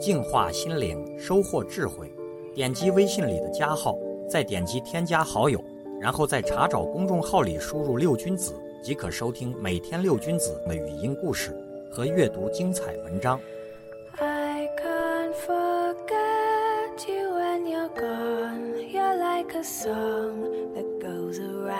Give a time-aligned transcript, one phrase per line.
[0.00, 2.10] 净化心灵，收获智慧。
[2.54, 3.96] 点击微信里的加号，
[4.28, 5.62] 再点击添加好友，
[6.00, 11.54] 然后在查找公众号里输入“六君子”，即可收听每天六君子的语音故事
[11.90, 13.38] 和阅读精彩文章。
[14.18, 18.74] I can't forget you when you're gone.
[18.90, 21.79] You're like a song that goes around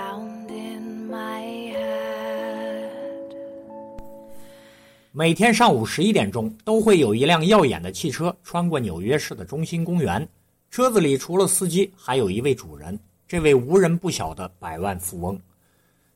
[5.12, 10.26] 每天上午十一点钟，都会有一辆耀眼的汽车穿过纽约市的中心公园。
[10.70, 12.96] 车子里除了司机，还有一位主人，
[13.26, 15.36] 这位无人不晓的百万富翁。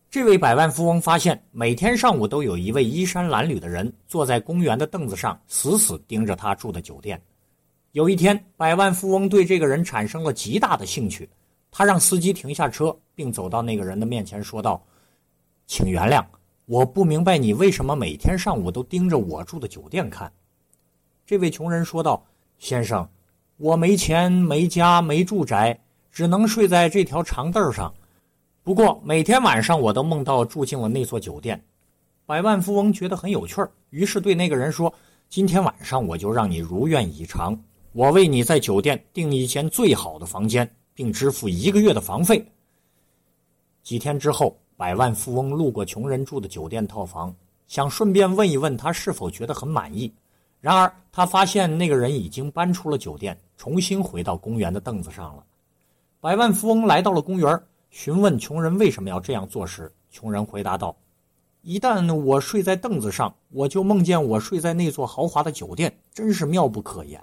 [0.09, 7.21] 这位百万富翁发现，每天上午都有一位衣衫褴褛的人坐在公园的凳子上，死死盯着他住的酒店。
[7.91, 11.29] 有一天，百万富翁对这个人产生了极大的兴趣，
[11.73, 14.81] 他让司机停下车，并走到那个人的面前，说道
[15.67, 16.25] ：“请原谅，
[16.67, 20.33] 我不明白你为什么每天上午都盯着我住的酒店看。”
[21.27, 22.25] 这位穷人说道
[22.59, 23.09] ：“先生。”
[23.57, 25.79] 我没钱，没家，没住宅，
[26.11, 27.95] 只能睡在这条长凳上。
[28.65, 31.65] 不过每天晚上我都梦到住进了那座酒店。
[32.27, 34.93] 百万富翁觉得很有趣儿，于是对那个人说
[35.31, 37.57] ：“今天晚上我就让你如愿以偿，
[37.93, 42.45] 我为你在酒店订一间最好的房间，并支付一个月的房费。”
[43.85, 47.35] 几天之后，百万富翁路过穷人住的酒店套房，
[47.69, 50.13] 想顺便问一问他是否觉得很满意。
[50.61, 55.45] 然而，他发现那个人已经搬出了酒店，重新回到公园的凳子上了。
[56.21, 60.97] 百万富翁来到了公园，询问穷人为什么要这样做时，穷人回答道
[61.63, 67.21] ：“一旦我睡在凳子上，我就梦见我睡在那座豪华的酒店，真是妙不可言；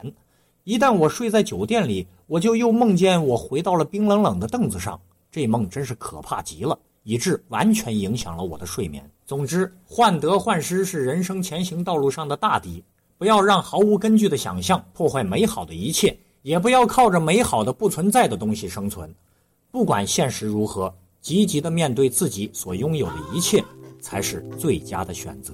[0.64, 9.04] 一旦我睡在酒店里，我就又梦见我回到了冰冷冷的凳子上，这梦真是可怕极了，以致完全影响了我的睡眠。
[9.26, 12.84] 总之，患得患失是人生前行道路上的大敌。”
[13.18, 19.14] 不要让毫无根据的想象破坏美好的一切，也不要靠着美好的不存在的东西生存。
[19.70, 23.64] 不管现实如何，积极的面对自己所拥有的一切，
[24.00, 25.54] 才是最佳的选择。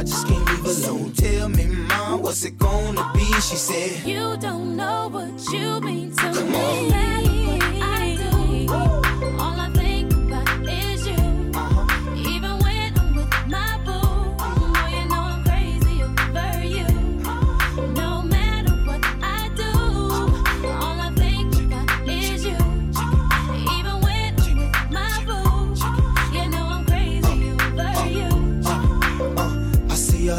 [0.00, 1.12] I just can't leave alone.
[1.12, 3.20] Tell me, mom, what's it gonna be?
[3.42, 6.90] She said, You don't know what you mean to Come me.
[6.94, 7.09] on.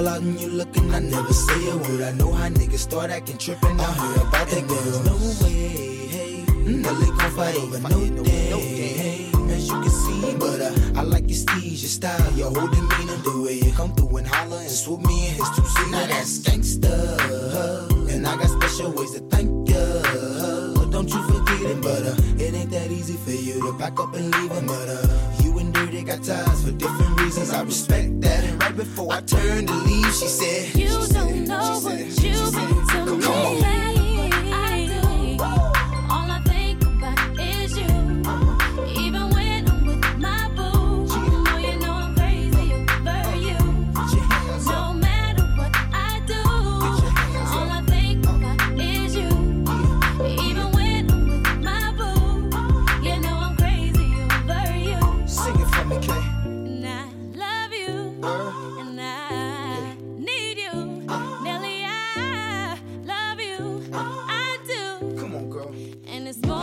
[0.02, 2.02] I y'all out and you looking, I never say a word.
[2.02, 3.80] I know how niggas start acting tripping.
[3.80, 5.04] I heard about that girl.
[5.06, 5.14] No
[5.46, 6.46] way, hey.
[6.66, 9.30] Nelly gon' fight over no day.
[9.52, 13.18] As you can see, but uh, I like your steez, your style, your whole demeanor,
[13.18, 15.92] the way you come through and holler and swoop me in his two seater.
[15.92, 19.86] Now that's gangsta, and I got special ways to thank ya.
[20.78, 24.00] But don't you forget it, but uh, it ain't that easy for you to back
[24.00, 27.52] up and leave him, but uh, you and Dirty got ties for different reasons.
[27.52, 28.44] I respect that.
[28.44, 31.01] And right before I turned to leave, she said, You
[66.32, 66.61] this moment.